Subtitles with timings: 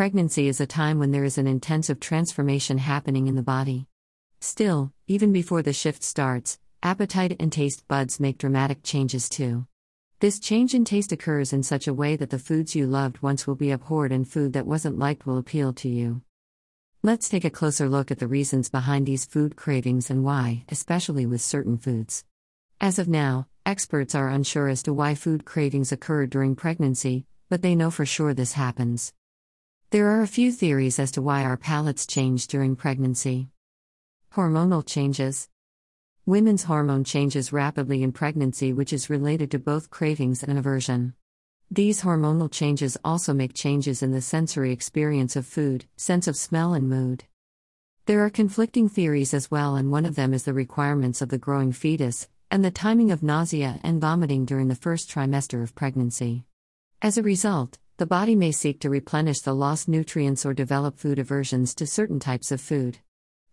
[0.00, 3.86] Pregnancy is a time when there is an intensive transformation happening in the body.
[4.40, 9.66] Still, even before the shift starts, appetite and taste buds make dramatic changes too.
[10.20, 13.46] This change in taste occurs in such a way that the foods you loved once
[13.46, 16.22] will be abhorred and food that wasn't liked will appeal to you.
[17.02, 21.26] Let's take a closer look at the reasons behind these food cravings and why, especially
[21.26, 22.24] with certain foods.
[22.80, 27.60] As of now, experts are unsure as to why food cravings occur during pregnancy, but
[27.60, 29.12] they know for sure this happens.
[29.90, 33.48] There are a few theories as to why our palates change during pregnancy.
[34.34, 35.48] Hormonal changes.
[36.24, 41.14] Women's hormone changes rapidly in pregnancy, which is related to both cravings and aversion.
[41.72, 46.72] These hormonal changes also make changes in the sensory experience of food, sense of smell,
[46.72, 47.24] and mood.
[48.06, 51.38] There are conflicting theories as well, and one of them is the requirements of the
[51.38, 56.44] growing fetus and the timing of nausea and vomiting during the first trimester of pregnancy.
[57.02, 61.18] As a result, the body may seek to replenish the lost nutrients or develop food
[61.18, 62.96] aversions to certain types of food.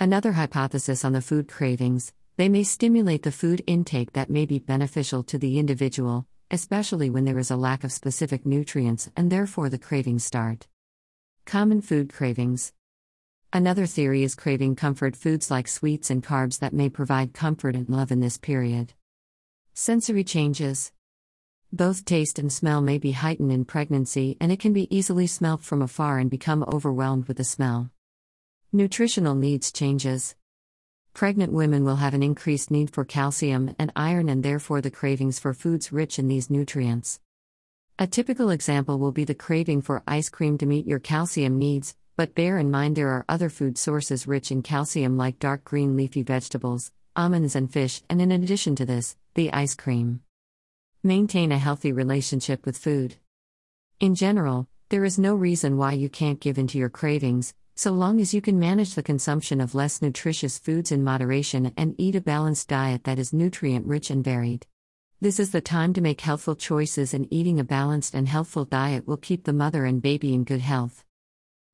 [0.00, 4.58] Another hypothesis on the food cravings they may stimulate the food intake that may be
[4.58, 9.68] beneficial to the individual, especially when there is a lack of specific nutrients and therefore
[9.68, 10.66] the cravings start.
[11.44, 12.72] Common food cravings.
[13.52, 17.88] Another theory is craving comfort foods like sweets and carbs that may provide comfort and
[17.88, 18.92] love in this period.
[19.72, 20.90] Sensory changes.
[21.74, 25.62] Both taste and smell may be heightened in pregnancy, and it can be easily smelt
[25.62, 27.90] from afar and become overwhelmed with the smell.
[28.72, 30.36] Nutritional needs changes.
[31.14, 35.38] Pregnant women will have an increased need for calcium and iron and therefore the cravings
[35.38, 37.20] for foods rich in these nutrients.
[37.98, 41.96] A typical example will be the craving for ice cream to meet your calcium needs,
[42.18, 45.96] but bear in mind there are other food sources rich in calcium like dark green
[45.96, 50.20] leafy vegetables, almonds, and fish, and in addition to this, the ice cream.
[51.04, 53.16] Maintain a healthy relationship with food.
[53.98, 57.90] In general, there is no reason why you can't give in to your cravings, so
[57.90, 62.14] long as you can manage the consumption of less nutritious foods in moderation and eat
[62.14, 64.64] a balanced diet that is nutrient rich and varied.
[65.20, 69.04] This is the time to make healthful choices, and eating a balanced and healthful diet
[69.04, 71.04] will keep the mother and baby in good health.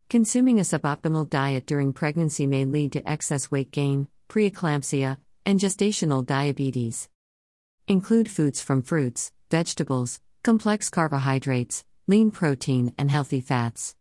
[0.09, 6.25] Consuming a suboptimal diet during pregnancy may lead to excess weight gain, preeclampsia, and gestational
[6.25, 7.11] diabetes.
[7.89, 13.95] Include foods from fruits, vegetables, complex carbohydrates, lean protein, and healthy fats.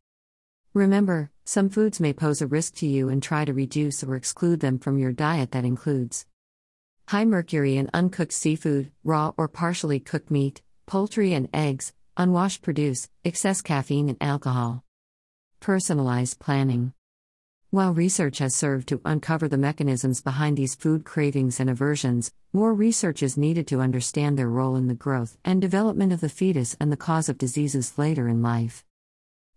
[0.74, 4.60] Remember, some foods may pose a risk to you and try to reduce or exclude
[4.60, 6.26] them from your diet that includes
[7.08, 13.10] high mercury in uncooked seafood, raw or partially cooked meat, poultry and eggs, unwashed produce,
[13.24, 14.84] excess caffeine and alcohol.
[15.62, 16.92] Personalized planning.
[17.70, 22.74] While research has served to uncover the mechanisms behind these food cravings and aversions, more
[22.74, 26.76] research is needed to understand their role in the growth and development of the fetus
[26.80, 28.84] and the cause of diseases later in life.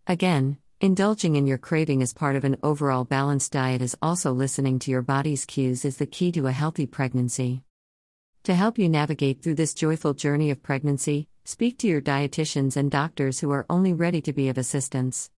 [0.06, 4.78] Again, Indulging in your craving as part of an overall balanced diet is also listening
[4.78, 7.60] to your body's cues is the key to a healthy pregnancy.
[8.44, 12.90] To help you navigate through this joyful journey of pregnancy, speak to your dietitians and
[12.90, 15.28] doctors who are only ready to be of assistance.